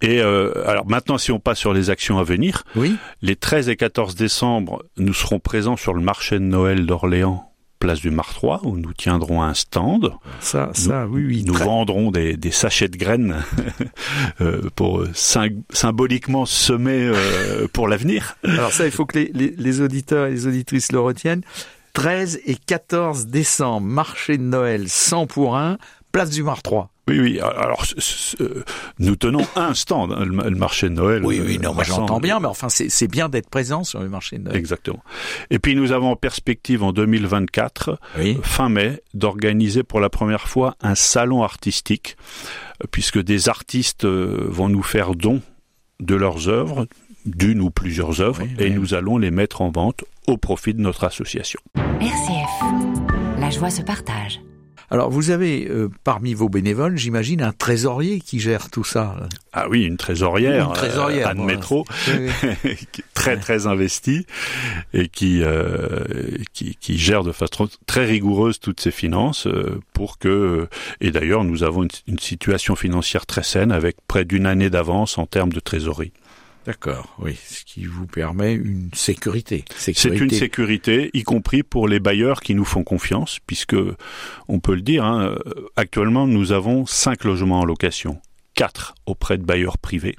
Et 0.00 0.20
euh, 0.20 0.52
alors 0.68 0.86
maintenant, 0.86 1.18
si 1.18 1.32
on 1.32 1.40
passe 1.40 1.58
sur 1.58 1.72
les 1.72 1.90
actions 1.90 2.18
à 2.18 2.22
venir, 2.22 2.62
Oui. 2.76 2.96
les 3.22 3.34
13 3.34 3.68
et 3.68 3.76
14 3.76 4.14
décembre, 4.14 4.84
nous 4.96 5.14
serons 5.14 5.40
présents 5.40 5.76
sur 5.76 5.94
le 5.94 6.00
marché 6.02 6.36
de 6.38 6.44
Noël 6.44 6.86
d'Orléans, 6.86 7.47
place 7.78 8.00
du 8.00 8.10
Martroi, 8.10 8.60
où 8.64 8.76
nous 8.76 8.92
tiendrons 8.92 9.42
un 9.42 9.54
stand. 9.54 10.12
Ça, 10.40 10.70
ça, 10.74 11.06
oui, 11.06 11.24
oui. 11.26 11.44
Nous 11.46 11.54
très- 11.54 11.64
vendrons 11.64 12.10
des, 12.10 12.36
des 12.36 12.50
sachets 12.50 12.88
de 12.88 12.96
graines 12.96 13.36
euh, 14.40 14.62
pour 14.74 15.00
euh, 15.00 15.10
sym- 15.14 15.62
symboliquement 15.70 16.46
semer 16.46 17.10
euh, 17.14 17.68
pour 17.72 17.88
l'avenir. 17.88 18.36
Alors 18.44 18.72
ça, 18.72 18.84
il 18.86 18.90
faut 18.92 19.06
que 19.06 19.18
les, 19.18 19.30
les, 19.34 19.54
les 19.56 19.80
auditeurs 19.80 20.26
et 20.26 20.30
les 20.30 20.46
auditrices 20.46 20.92
le 20.92 21.00
retiennent. 21.00 21.42
13 21.94 22.40
et 22.46 22.54
14 22.54 23.26
décembre, 23.26 23.86
marché 23.86 24.38
de 24.38 24.42
Noël 24.42 24.88
100 24.88 25.26
pour 25.26 25.56
1, 25.56 25.78
place 26.12 26.30
du 26.30 26.42
Mar 26.42 26.62
3. 26.62 26.90
Oui, 27.08 27.20
oui. 27.20 27.40
Alors, 27.40 27.84
nous 28.98 29.16
tenons 29.16 29.46
un 29.56 29.74
stand, 29.74 30.12
hein, 30.12 30.24
le, 30.24 30.50
marché 30.56 30.88
de 30.88 30.94
Noël. 30.94 31.24
Oui, 31.24 31.40
oui, 31.44 31.58
non, 31.58 31.74
moi 31.74 31.84
j'entends 31.84 32.20
bien, 32.20 32.40
mais 32.40 32.46
enfin, 32.46 32.68
c'est 32.68 33.08
bien 33.08 33.28
d'être 33.28 33.48
présent 33.48 33.84
sur 33.84 34.00
le 34.00 34.08
marché 34.08 34.38
de 34.38 34.44
Noël. 34.44 34.56
Exactement. 34.56 35.02
Et 35.50 35.58
puis, 35.58 35.74
nous 35.74 35.92
avons 35.92 36.10
en 36.12 36.16
perspective 36.16 36.82
en 36.82 36.92
2024, 36.92 37.98
fin 38.42 38.68
mai, 38.68 39.02
d'organiser 39.14 39.82
pour 39.82 40.00
la 40.00 40.10
première 40.10 40.48
fois 40.48 40.76
un 40.80 40.94
salon 40.94 41.42
artistique, 41.42 42.16
puisque 42.90 43.22
des 43.22 43.48
artistes 43.48 44.04
vont 44.04 44.68
nous 44.68 44.82
faire 44.82 45.14
don 45.14 45.40
de 46.00 46.14
leurs 46.14 46.48
œuvres, 46.48 46.86
d'une 47.24 47.60
ou 47.60 47.70
plusieurs 47.70 48.20
œuvres, 48.20 48.42
et 48.58 48.70
nous 48.70 48.94
allons 48.94 49.18
les 49.18 49.30
mettre 49.30 49.62
en 49.62 49.70
vente 49.70 50.04
au 50.26 50.36
profit 50.36 50.74
de 50.74 50.80
notre 50.80 51.04
association. 51.04 51.60
RCF, 52.00 53.40
la 53.40 53.50
joie 53.50 53.70
se 53.70 53.82
partage. 53.82 54.40
Alors 54.90 55.10
vous 55.10 55.30
avez 55.30 55.68
euh, 55.68 55.90
parmi 56.02 56.32
vos 56.32 56.48
bénévoles, 56.48 56.96
j'imagine, 56.96 57.42
un 57.42 57.52
trésorier 57.52 58.20
qui 58.20 58.40
gère 58.40 58.70
tout 58.70 58.84
ça. 58.84 59.16
Ah 59.52 59.68
oui, 59.68 59.84
une 59.84 59.98
trésorière, 59.98 60.68
une 60.68 60.72
trésorière 60.72 61.26
euh, 61.26 61.30
Anne 61.32 61.44
Métro, 61.44 61.84
très 63.14 63.36
très 63.36 63.66
investie 63.66 64.26
et 64.94 65.08
qui, 65.08 65.42
euh, 65.42 66.04
qui, 66.54 66.76
qui 66.80 66.96
gère 66.96 67.22
de 67.22 67.32
façon 67.32 67.68
très 67.86 68.06
rigoureuse 68.06 68.60
toutes 68.60 68.80
ses 68.80 68.90
finances 68.90 69.46
pour 69.92 70.18
que 70.18 70.68
et 71.00 71.10
d'ailleurs 71.10 71.44
nous 71.44 71.64
avons 71.64 71.82
une, 71.82 71.90
une 72.06 72.18
situation 72.18 72.74
financière 72.74 73.26
très 73.26 73.42
saine 73.42 73.72
avec 73.72 73.96
près 74.06 74.24
d'une 74.24 74.46
année 74.46 74.70
d'avance 74.70 75.18
en 75.18 75.26
termes 75.26 75.52
de 75.52 75.60
trésorerie. 75.60 76.12
D'accord, 76.68 77.16
oui, 77.18 77.34
ce 77.34 77.64
qui 77.64 77.86
vous 77.86 78.06
permet 78.06 78.52
une 78.52 78.90
sécurité. 78.92 79.64
C'est 79.74 80.04
une 80.04 80.28
sécurité, 80.28 81.10
y 81.14 81.22
compris 81.22 81.62
pour 81.62 81.88
les 81.88 81.98
bailleurs 81.98 82.42
qui 82.42 82.54
nous 82.54 82.66
font 82.66 82.84
confiance, 82.84 83.38
puisque 83.46 83.74
on 84.48 84.60
peut 84.60 84.74
le 84.74 84.82
dire, 84.82 85.02
hein, 85.02 85.34
actuellement 85.76 86.26
nous 86.26 86.52
avons 86.52 86.84
cinq 86.84 87.24
logements 87.24 87.60
en 87.60 87.64
location, 87.64 88.20
quatre 88.52 88.94
auprès 89.06 89.38
de 89.38 89.44
bailleurs 89.44 89.78
privés. 89.78 90.16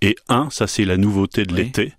Et 0.00 0.14
un, 0.28 0.48
ça 0.50 0.68
c'est 0.68 0.84
la 0.84 0.96
nouveauté 0.96 1.42
de 1.42 1.56
l'été, 1.56 1.92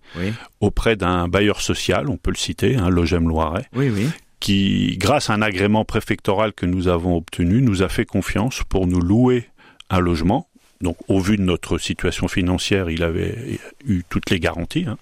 auprès 0.62 0.96
d'un 0.96 1.28
bailleur 1.28 1.60
social, 1.60 2.08
on 2.08 2.16
peut 2.16 2.32
le 2.32 2.38
citer, 2.38 2.78
un 2.78 2.86
hein, 2.86 2.90
Logem 2.90 3.28
Loiret, 3.28 3.66
oui. 3.76 3.92
qui, 4.40 4.96
grâce 4.98 5.30
à 5.30 5.34
un 5.34 5.42
agrément 5.42 5.84
préfectoral 5.84 6.54
que 6.54 6.66
nous 6.66 6.88
avons 6.88 7.18
obtenu, 7.18 7.62
nous 7.62 7.84
a 7.84 7.90
fait 7.90 8.06
confiance 8.06 8.62
pour 8.70 8.88
nous 8.88 9.02
louer 9.02 9.50
un 9.90 10.00
logement 10.00 10.49
donc, 10.82 10.96
au 11.10 11.20
vu 11.20 11.36
de 11.36 11.42
notre 11.42 11.78
situation 11.78 12.30
financière, 12.30 12.90
il 12.90 13.04
avait 13.04 13.60
eu 13.86 14.04
toutes 14.08 14.30
les 14.30 14.40
garanties. 14.40 14.86
Hein. 14.88 14.98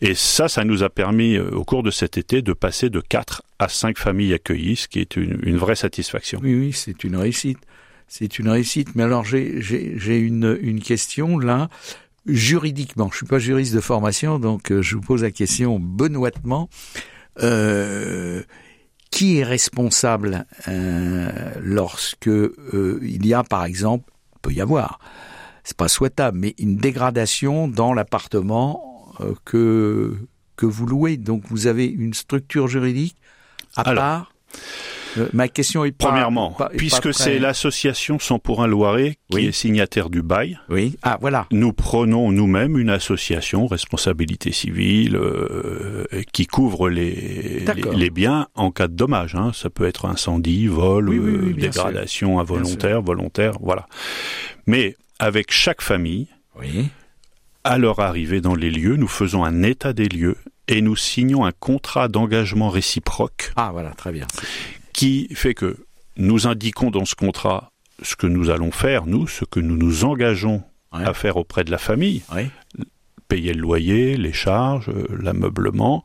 Et 0.00 0.14
ça, 0.14 0.48
ça 0.48 0.64
nous 0.64 0.82
a 0.82 0.88
permis, 0.88 1.36
euh, 1.36 1.50
au 1.50 1.64
cours 1.64 1.82
de 1.82 1.90
cet 1.90 2.16
été, 2.16 2.40
de 2.40 2.54
passer 2.54 2.88
de 2.88 3.00
4 3.00 3.42
à 3.58 3.68
5 3.68 3.98
familles 3.98 4.32
accueillies, 4.32 4.76
ce 4.76 4.88
qui 4.88 4.98
est 4.98 5.16
une, 5.16 5.58
vraie 5.58 5.76
satisfaction. 5.76 6.40
Oui, 6.42 6.54
oui, 6.54 6.72
c'est 6.72 7.04
une 7.04 7.16
réussite. 7.16 7.58
C'est 8.08 8.38
une 8.38 8.48
réussite. 8.48 8.94
Mais 8.94 9.02
alors, 9.02 9.24
j'ai 9.24 10.16
une, 10.16 10.80
question 10.82 11.38
là. 11.38 11.68
Juridiquement, 12.26 13.10
je 13.10 13.18
suis 13.18 13.26
pas 13.26 13.38
juriste 13.38 13.74
de 13.74 13.80
formation, 13.80 14.38
donc 14.38 14.72
euh, 14.72 14.82
je 14.82 14.94
vous 14.94 15.02
pose 15.02 15.22
la 15.22 15.30
question 15.30 15.78
benoîtement. 15.78 16.68
Euh, 17.42 18.42
qui 19.10 19.38
est 19.38 19.44
responsable 19.44 20.46
euh, 20.68 21.52
lorsque 21.60 22.28
il 22.28 23.26
y 23.26 23.34
a, 23.34 23.42
par 23.42 23.64
exemple, 23.64 24.10
peut 24.42 24.52
y 24.52 24.60
avoir. 24.60 24.98
C'est 25.64 25.76
pas 25.76 25.88
souhaitable, 25.88 26.38
mais 26.38 26.54
une 26.58 26.76
dégradation 26.76 27.68
dans 27.68 27.92
l'appartement 27.92 29.14
euh, 29.20 29.34
que 29.44 30.16
que 30.56 30.66
vous 30.66 30.86
louez. 30.86 31.16
Donc 31.16 31.44
vous 31.48 31.66
avez 31.66 31.86
une 31.86 32.14
structure 32.14 32.68
juridique 32.68 33.16
à 33.76 33.84
part. 33.84 34.32
Euh, 35.18 35.28
ma 35.32 35.48
question 35.48 35.84
est 35.84 35.92
pas, 35.92 36.08
premièrement, 36.08 36.56
puisque 36.76 37.12
c'est 37.14 37.38
l'association 37.38 38.18
Sans 38.18 38.38
pour 38.38 38.62
un 38.62 38.66
Loiret 38.66 39.16
qui 39.30 39.46
est 39.46 39.52
signataire 39.52 40.10
du 40.10 40.22
bail. 40.22 40.58
Oui. 40.68 40.96
Ah 41.02 41.18
voilà. 41.20 41.46
Nous 41.50 41.72
prenons 41.72 42.32
nous-mêmes 42.32 42.78
une 42.78 42.90
association 42.90 43.66
responsabilité 43.66 44.52
civile 44.52 45.16
euh, 45.16 46.04
qui 46.32 46.46
couvre 46.46 46.88
les, 46.88 47.64
les, 47.94 48.10
biens 48.10 48.48
en 48.54 48.70
cas 48.70 48.88
de 48.88 48.94
dommage. 48.94 49.34
Hein. 49.34 49.52
Ça 49.54 49.70
peut 49.70 49.86
être 49.86 50.06
incendie, 50.06 50.66
vol, 50.66 51.54
dégradation 51.54 52.40
involontaire, 52.40 53.02
volontaire, 53.02 53.52
voilà. 53.60 53.86
Mais 54.66 54.96
avec 55.18 55.52
chaque 55.52 55.82
famille, 55.82 56.28
à 57.64 57.78
leur 57.78 58.00
arrivée 58.00 58.40
dans 58.40 58.54
les 58.54 58.70
lieux, 58.70 58.96
nous 58.96 59.08
faisons 59.08 59.44
un 59.44 59.62
état 59.62 59.92
des 59.92 60.08
lieux 60.08 60.36
et 60.68 60.82
nous 60.82 60.96
signons 60.96 61.44
un 61.44 61.52
contrat 61.52 62.08
d'engagement 62.08 62.70
réciproque. 62.70 63.52
Ah 63.56 63.70
voilà, 63.72 63.90
très 63.90 64.12
bien. 64.12 64.26
Qui 65.00 65.28
fait 65.32 65.54
que 65.54 65.78
nous 66.18 66.46
indiquons 66.46 66.90
dans 66.90 67.06
ce 67.06 67.14
contrat 67.14 67.72
ce 68.02 68.16
que 68.16 68.26
nous 68.26 68.50
allons 68.50 68.70
faire, 68.70 69.06
nous, 69.06 69.26
ce 69.26 69.46
que 69.46 69.58
nous 69.58 69.74
nous 69.74 70.04
engageons 70.04 70.62
à 70.92 71.14
faire 71.14 71.38
auprès 71.38 71.64
de 71.64 71.70
la 71.70 71.78
famille. 71.78 72.22
Payer 73.26 73.54
le 73.54 73.62
loyer, 73.62 74.18
les 74.18 74.34
charges, 74.34 74.90
euh, 74.90 75.06
l'ameublement, 75.18 76.04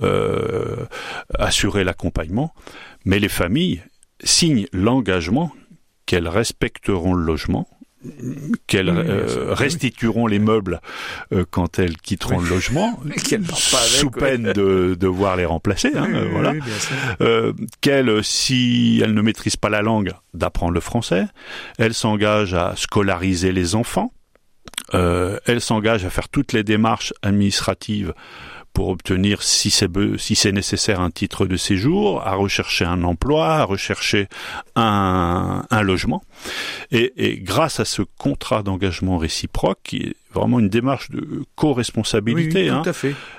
euh, 0.00 0.86
assurer 1.38 1.84
l'accompagnement. 1.84 2.52
Mais 3.04 3.20
les 3.20 3.28
familles 3.28 3.80
signent 4.24 4.66
l'engagement 4.72 5.52
qu'elles 6.04 6.26
respecteront 6.26 7.14
le 7.14 7.22
logement, 7.22 7.68
qu'elles 8.66 8.88
euh, 8.88 9.52
restitueront 9.54 10.26
les 10.26 10.38
meubles 10.38 10.80
euh, 11.32 11.44
quand 11.50 11.78
elles 11.78 11.96
quitteront 11.96 12.40
le 12.40 12.48
logement, 12.48 13.00
sous 13.86 14.10
peine 14.10 14.52
de 14.52 14.96
devoir 14.98 15.36
les 15.36 15.44
remplacer. 15.44 15.92
Hein, 15.96 16.08
voilà. 16.30 16.54
Euh, 17.20 17.52
qu'elles, 17.80 18.24
si 18.24 19.00
elles 19.02 19.14
ne 19.14 19.22
maîtrisent 19.22 19.56
pas 19.56 19.70
la 19.70 19.82
langue, 19.82 20.12
d'apprendre 20.34 20.72
le 20.72 20.80
français. 20.80 21.26
Elles 21.78 21.94
s'engagent 21.94 22.54
à 22.54 22.74
scolariser 22.76 23.52
les 23.52 23.74
enfants. 23.74 24.12
elles 24.92 25.60
s'engagent 25.60 26.04
à 26.04 26.10
faire 26.10 26.28
toutes 26.28 26.52
les 26.52 26.64
démarches 26.64 27.12
administratives 27.22 28.14
pour 28.72 28.88
obtenir, 28.88 29.42
si 29.42 29.70
c'est 29.70 29.88
si 30.18 30.52
nécessaire, 30.52 31.00
un 31.00 31.10
titre 31.10 31.46
de 31.46 31.56
séjour, 31.56 32.26
à 32.26 32.34
rechercher 32.34 32.84
un 32.84 33.02
emploi, 33.02 33.56
à 33.56 33.64
rechercher 33.64 34.28
un, 34.76 35.64
un 35.70 35.82
logement. 35.82 36.22
Et, 36.90 37.12
et, 37.16 37.38
grâce 37.38 37.80
à 37.80 37.84
ce 37.84 38.02
contrat 38.18 38.62
d'engagement 38.62 39.18
réciproque, 39.18 39.78
qui 39.84 39.96
est 39.98 40.16
vraiment 40.32 40.58
une 40.58 40.68
démarche 40.68 41.10
de 41.10 41.44
co-responsabilité, 41.56 42.70
hein, 42.70 42.82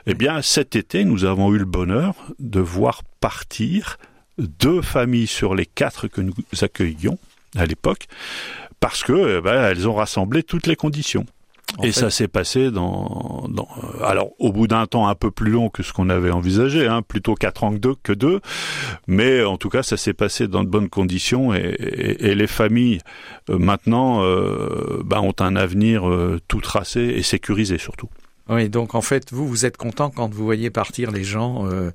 eh 0.05 0.13
bien, 0.13 0.41
cet 0.41 0.75
été, 0.75 1.03
nous 1.03 1.25
avons 1.25 1.53
eu 1.53 1.57
le 1.57 1.65
bonheur 1.65 2.15
de 2.39 2.59
voir 2.59 3.01
partir 3.19 3.97
deux 4.37 4.81
familles 4.81 5.27
sur 5.27 5.55
les 5.55 5.65
quatre 5.65 6.07
que 6.07 6.21
nous 6.21 6.33
accueillions 6.61 7.17
à 7.55 7.65
l'époque, 7.65 8.07
parce 8.79 9.03
que 9.03 9.37
eh 9.37 9.41
ben, 9.41 9.63
elles 9.63 9.87
ont 9.87 9.95
rassemblé 9.95 10.43
toutes 10.43 10.67
les 10.67 10.75
conditions 10.75 11.25
et 11.81 11.91
ça 11.91 12.09
s'est 12.09 12.27
passé 12.27 12.69
dans, 12.71 13.47
dans, 13.49 13.67
alors 14.03 14.31
au 14.39 14.51
bout 14.51 14.67
d'un 14.67 14.85
temps 14.85 15.07
un 15.07 15.15
peu 15.15 15.31
plus 15.31 15.51
long 15.51 15.69
que 15.69 15.81
ce 15.81 15.91
qu'on 15.93 16.09
avait 16.09 16.31
envisagé, 16.31 16.87
hein, 16.87 17.01
plutôt 17.01 17.35
quatre 17.35 17.63
ans 17.63 17.71
que 17.71 17.77
deux, 17.77 17.95
que 18.03 18.13
deux, 18.13 18.41
mais 19.07 19.43
en 19.43 19.57
tout 19.57 19.69
cas 19.69 19.81
ça 19.81 19.97
s'est 19.97 20.13
passé 20.13 20.47
dans 20.47 20.63
de 20.63 20.69
bonnes 20.69 20.89
conditions 20.89 21.53
et, 21.53 21.75
et, 21.79 22.35
les 22.35 22.47
familles 22.47 22.99
euh, 23.49 23.57
maintenant 23.57 24.23
euh, 24.23 25.01
bah, 25.03 25.21
ont 25.21 25.33
un 25.39 25.55
avenir 25.55 26.07
euh, 26.07 26.39
tout 26.47 26.61
tracé 26.61 27.01
et 27.01 27.23
sécurisé 27.23 27.77
surtout. 27.77 28.09
Oui, 28.49 28.69
donc 28.69 28.93
en 28.93 29.01
fait 29.01 29.31
vous 29.31 29.47
vous 29.47 29.65
êtes 29.65 29.77
content 29.77 30.09
quand 30.09 30.33
vous 30.33 30.43
voyez 30.43 30.69
partir 30.69 31.11
les 31.11 31.23
gens 31.23 31.65
euh, 31.65 31.91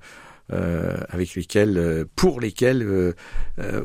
avec 0.50 1.34
lesquels, 1.34 1.76
euh, 1.76 2.04
pour 2.16 2.40
lesquels 2.40 2.82
euh, 2.82 3.12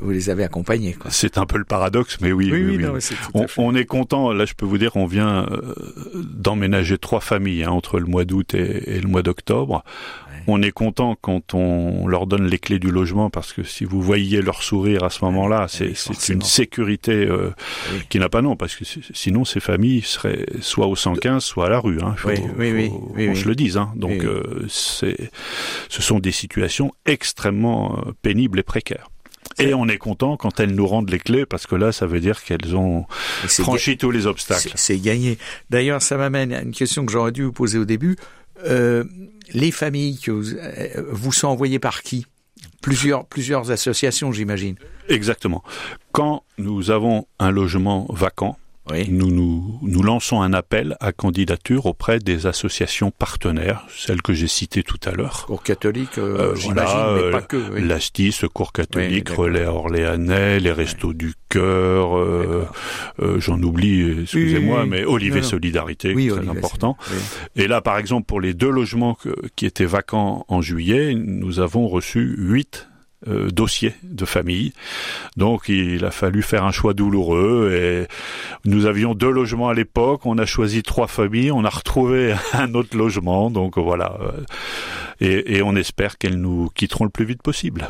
vous 0.02 0.12
les 0.12 0.30
avez 0.30 0.44
accompagnés. 0.44 0.96
C'est 1.10 1.38
un 1.38 1.46
peu 1.46 1.58
le 1.58 1.66
paradoxe, 1.66 2.18
mais 2.22 2.32
oui, 2.32 2.50
oui, 2.52 2.78
oui, 2.78 2.86
on, 3.34 3.46
on, 3.58 3.76
est 3.76 3.86
content. 3.86 4.32
Là, 4.32 4.46
je 4.46 4.54
peux 4.54 4.66
vous 4.66 4.78
dire, 4.78 4.96
on 4.96 5.06
vient 5.06 5.48
d'emménager 6.16 6.98
trois 6.98 7.22
familles 7.22 7.64
hein, 7.64 7.72
entre 7.72 8.00
le 8.00 8.06
mois 8.06 8.26
d'août 8.26 8.54
et, 8.54 8.96
et, 8.96 9.02
le 9.02 9.08
mois 9.08 9.24
d'octobre. 9.24 9.84
On 10.48 10.62
est 10.62 10.72
content 10.72 11.16
quand 11.22 11.54
on 11.54 12.08
leur 12.08 12.28
donne 12.28 12.48
les 12.48 12.60
clés 12.60 12.80
du 12.80 12.92
logement 12.92 13.30
parce 13.30 13.54
que 13.54 13.64
si 13.64 13.86
vous 13.86 14.02
voyiez 14.02 14.42
leur 14.42 14.62
sourire 14.62 15.04
à 15.04 15.10
ce 15.10 15.24
moment-là, 15.26 15.68
c'est 15.70 15.94
une 16.30 16.42
sécurité 16.42 17.14
euh, 17.14 17.52
qui 18.10 18.20
n'a 18.20 18.30
pas 18.30 18.42
nom 18.42 18.56
parce 18.56 18.76
que 18.76 18.84
sinon 19.14 19.46
ces 19.46 19.60
familles 19.60 20.02
seraient 20.02 20.46
soit 20.60 20.88
au 20.88 20.96
115, 20.96 21.44
soit 21.44 21.68
à 21.68 21.70
la 21.70 21.80
rue. 21.80 22.02
Hein. 22.02 22.16
Faut, 22.18 22.30
oui, 22.30 22.72
oui, 22.74 22.92
oui, 23.16 23.36
je 23.36 23.48
le 23.48 23.56
dise. 23.56 23.78
Hein. 23.78 23.92
Donc 23.96 24.24
euh, 24.24 24.66
c'est, 24.68 25.32
ce 25.88 26.02
sont 26.02 26.20
des 26.20 26.32
situations 26.32 26.53
extrêmement 27.06 27.98
euh, 27.98 28.12
pénibles 28.22 28.60
et 28.60 28.64
précaires. 28.64 29.10
Et 29.60 29.74
on 29.74 29.88
est 29.88 29.98
content 29.98 30.38
quand 30.38 30.60
elles 30.60 30.74
nous 30.74 30.88
rendent 30.88 31.12
les 31.12 31.20
clés 31.20 31.46
parce 31.46 31.68
que 31.68 31.76
là, 31.76 31.92
ça 31.92 32.08
veut 32.08 32.20
dire 32.20 32.44
qu'elles 32.44 32.76
ont 32.76 33.06
franchi 33.48 33.98
tous 33.98 34.12
les 34.12 34.26
obstacles. 34.26 34.72
C'est 34.76 34.98
gagné. 34.98 35.38
D'ailleurs, 35.70 36.02
ça 36.02 36.18
m'amène 36.18 36.54
à 36.54 36.62
une 36.62 36.72
question 36.72 37.06
que 37.06 37.12
j'aurais 37.12 37.32
dû 37.32 37.44
vous 37.44 37.52
poser 37.52 37.78
au 37.78 37.86
début. 37.86 38.16
Euh, 38.66 39.04
les 39.52 39.72
familles 39.72 40.20
que 40.20 40.32
vous, 40.32 40.54
euh, 40.54 41.04
vous 41.12 41.32
sont 41.32 41.48
envoyées 41.48 41.80
par 41.80 42.02
qui? 42.02 42.26
Plusieurs, 42.82 43.26
plusieurs 43.26 43.72
associations, 43.72 44.32
j'imagine. 44.32 44.76
Exactement. 45.10 45.64
Quand 46.12 46.44
nous 46.58 46.92
avons 46.92 47.28
un 47.40 47.52
logement 47.52 48.08
vacant, 48.10 48.58
nous, 49.10 49.32
nous, 49.32 49.80
nous 49.82 50.04
lançons 50.04 50.42
un 50.42 50.54
appel 50.54 50.98
à 51.00 51.12
candidature 51.12 51.86
auprès 51.86 52.20
des 52.20 52.48
associations 52.48 53.12
partenaires, 53.12 53.86
celles 53.96 54.22
que 54.22 54.34
j'ai 54.34 54.48
citées 54.48 54.84
tout 54.84 55.00
à 55.06 55.12
l'heure. 55.12 55.46
Cours 55.46 55.64
catholique, 55.64 56.18
euh, 56.18 56.52
euh 56.52 56.56
j'imagine, 56.56 57.16
mais 57.16 57.32
pas 57.32 57.42
que. 57.42 57.72
Oui. 57.72 57.88
L'ASTI, 57.88 58.36
Cours 58.54 58.74
catholique, 58.74 59.30
Relais 59.30 59.66
Orléanais, 59.66 60.60
les 60.60 60.72
Restos 60.72 61.14
du 61.14 61.34
Cœur, 61.50 62.18
euh, 62.18 62.68
euh, 63.22 63.40
j'en 63.40 63.62
oublie, 63.62 64.22
excusez-moi, 64.22 64.86
mais 64.86 65.06
Olivier 65.06 65.44
Solidarité, 65.44 66.14
très 66.14 66.50
important. 66.50 66.98
Et 67.56 67.68
là, 67.68 67.82
par 67.82 67.98
exemple, 67.98 68.26
pour 68.26 68.42
les 68.42 68.54
deux 68.54 68.70
logements 68.70 69.18
qui 69.56 69.66
étaient 69.66 69.86
vacants 69.86 70.46
en 70.48 70.62
juillet, 70.62 71.16
nous 71.16 71.60
avons 71.60 71.88
reçu 71.88 72.36
huit 72.38 72.88
euh, 73.28 73.50
dossier 73.50 73.94
de 74.04 74.26
famille. 74.26 74.74
Donc 75.38 75.70
il 75.70 76.04
a 76.06 76.12
fallu 76.12 76.42
faire 76.42 76.66
un 76.66 76.72
choix 76.72 76.94
douloureux 76.94 77.72
et 77.74 78.08
nous 78.66 78.86
avions 78.86 79.14
deux 79.16 79.30
logements 79.30 79.70
à 79.70 79.74
l'époque, 79.74 80.26
on 80.26 80.38
a 80.38 80.46
choisi 80.46 80.84
trois 80.84 81.08
familles, 81.08 81.52
on 81.52 81.64
a 81.64 81.70
retrouvé 81.70 82.36
un 82.54 82.74
autre 82.74 82.98
logement, 82.98 83.50
donc 83.50 83.78
voilà. 83.78 84.18
Et, 85.20 85.62
on 85.62 85.76
espère 85.76 86.18
qu'elles 86.18 86.40
nous 86.40 86.70
quitteront 86.76 87.06
le 87.06 87.10
plus 87.10 87.26
vite 87.26 87.42
possible. 87.42 87.90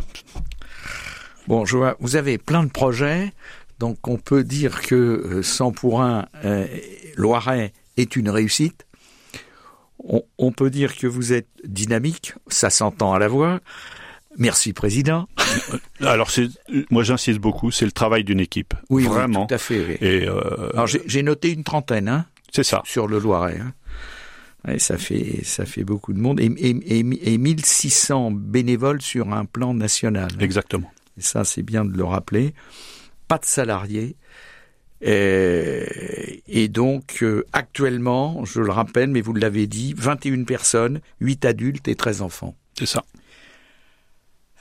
Bon, 1.47 1.65
je 1.65 1.77
vois, 1.77 1.95
vous 1.99 2.15
avez 2.15 2.37
plein 2.37 2.63
de 2.63 2.69
projets, 2.69 3.33
donc 3.79 4.07
on 4.07 4.17
peut 4.17 4.43
dire 4.43 4.81
que 4.81 5.41
100 5.41 5.67
euh, 5.67 5.71
pour 5.71 6.01
1 6.01 6.27
euh, 6.45 6.67
Loiret 7.15 7.73
est 7.97 8.15
une 8.15 8.29
réussite. 8.29 8.85
On, 10.03 10.21
on, 10.37 10.51
peut 10.51 10.69
dire 10.69 10.95
que 10.95 11.07
vous 11.07 11.33
êtes 11.33 11.47
dynamique, 11.63 12.33
ça 12.47 12.69
s'entend 12.69 13.13
à 13.13 13.19
la 13.19 13.27
voix. 13.27 13.59
Merci, 14.37 14.73
Président. 14.73 15.27
Alors, 16.01 16.29
moi, 16.89 17.03
j'insiste 17.03 17.39
beaucoup, 17.39 17.71
c'est 17.71 17.85
le 17.85 17.91
travail 17.91 18.23
d'une 18.23 18.39
équipe. 18.39 18.73
Oui, 18.89 19.03
vraiment. 19.03 19.45
tout 19.45 19.53
à 19.53 19.57
fait. 19.57 19.97
Et 20.01 20.27
euh, 20.27 20.69
Alors, 20.73 20.87
j'ai 20.87 21.23
noté 21.23 21.51
une 21.51 21.63
trentaine, 21.63 22.09
hein. 22.09 22.25
C'est 22.51 22.63
ça. 22.63 22.81
Sur 22.85 23.07
le 23.07 23.19
Loiret. 23.19 23.59
Hein. 23.59 24.77
ça 24.77 24.97
fait 24.97 25.43
ça 25.43 25.65
fait 25.65 25.83
beaucoup 25.83 26.13
de 26.13 26.19
monde 26.19 26.39
et, 26.39 26.45
et, 26.45 27.33
et, 27.33 27.37
1600 27.37 28.29
bénévoles 28.31 29.01
sur 29.01 29.33
un 29.33 29.45
plan 29.45 29.73
national. 29.73 30.29
Exactement. 30.39 30.91
Et 31.17 31.21
ça, 31.21 31.43
c'est 31.43 31.63
bien 31.63 31.83
de 31.83 31.97
le 31.97 32.03
rappeler. 32.03 32.53
Pas 33.27 33.39
de 33.39 33.45
salariés. 33.45 34.15
Et, 35.05 36.67
donc, 36.69 37.19
euh, 37.23 37.43
actuellement, 37.51 38.45
je 38.45 38.61
le 38.61 38.71
rappelle, 38.71 39.09
mais 39.09 39.21
vous 39.21 39.33
l'avez 39.33 39.67
dit, 39.67 39.93
21 39.97 40.43
personnes, 40.43 41.01
8 41.19 41.45
adultes 41.45 41.87
et 41.87 41.95
13 41.95 42.21
enfants. 42.21 42.55
C'est 42.77 42.85
ça. 42.85 43.03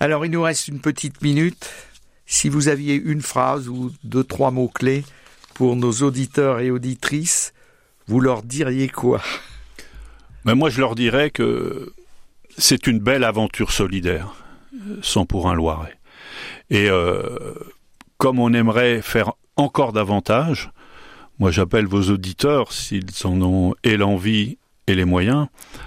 Alors, 0.03 0.27
il 0.27 0.33
nous 0.33 0.43
reste 0.43 0.67
une 0.67 0.81
petite 0.81 1.23
minute. 1.23 1.71
Si 2.27 2.49
vous 2.49 2.67
aviez 2.67 2.97
une 2.97 3.23
phrase 3.23 3.69
ou 3.69 3.93
deux, 4.03 4.25
trois 4.25 4.51
mots-clés 4.51 5.05
pour 5.55 5.77
nos 5.77 5.93
auditeurs 5.93 6.59
et 6.59 6.73
auditrices, 6.73 7.55
vous 8.09 8.19
leur 8.19 8.43
diriez 8.43 8.89
quoi? 8.89 9.23
Mais 10.45 10.57
Moi, 10.57 10.71
je 10.71 10.81
leur 10.81 10.97
dirais 10.97 11.31
que 11.31 11.93
c'est 12.59 12.89
une 12.89 12.99
belle 12.99 13.23
aventure 13.23 13.71
solidaire, 13.71 14.35
sans 15.03 15.25
pour 15.25 15.49
un 15.49 15.55
Loiret. 15.55 15.97
Et 16.69 16.91
euh, 16.91 17.55
comme 18.19 18.41
on 18.41 18.53
aimerait 18.53 19.03
faire 19.03 19.35
encore 19.55 19.93
davantage, 19.93 20.73
moi 21.39 21.53
j'appelle 21.53 21.87
vos 21.87 22.11
auditeurs, 22.11 22.73
s'ils 22.73 23.07
en 23.23 23.41
ont 23.41 23.77
et 23.85 23.97
l'envie 23.97 24.59
et 24.89 24.97
les 24.97 25.05
moyens, 25.05 25.47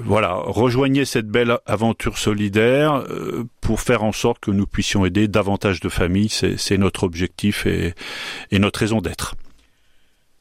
voilà, 0.00 0.34
rejoignez 0.34 1.04
cette 1.04 1.28
belle 1.28 1.58
aventure 1.66 2.16
solidaire 2.16 3.04
euh, 3.08 3.44
pour 3.60 3.80
faire 3.80 4.04
en 4.04 4.12
sorte 4.12 4.40
que 4.40 4.50
nous 4.50 4.66
puissions 4.66 5.04
aider 5.04 5.28
davantage 5.28 5.80
de 5.80 5.88
familles. 5.88 6.30
C'est 6.30 6.78
notre 6.78 7.02
objectif 7.02 7.66
et, 7.66 7.94
notre 8.52 8.80
raison 8.80 9.00
d'être. 9.00 9.34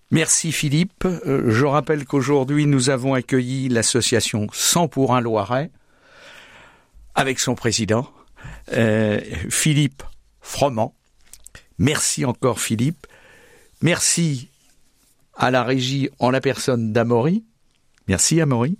Merci 0.09 0.51
Philippe. 0.51 1.05
Euh, 1.05 1.51
je 1.51 1.65
rappelle 1.65 2.05
qu'aujourd'hui 2.05 2.65
nous 2.65 2.89
avons 2.89 3.13
accueilli 3.13 3.69
l'association 3.69 4.47
100 4.51 4.87
pour 4.87 5.15
un 5.15 5.21
Loiret 5.21 5.71
avec 7.15 7.39
son 7.39 7.55
président 7.55 8.09
euh, 8.73 9.19
Philippe 9.49 10.03
Froment. 10.41 10.95
Merci 11.77 12.25
encore 12.25 12.59
Philippe. 12.59 13.07
Merci 13.81 14.49
à 15.35 15.49
la 15.49 15.63
régie 15.63 16.09
en 16.19 16.29
la 16.29 16.41
personne 16.41 16.93
d'Amaury. 16.93 17.43
Merci 18.07 18.41
Amaury. 18.41 18.77